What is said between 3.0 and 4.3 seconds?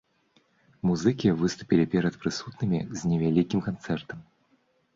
невялікім канцэртам.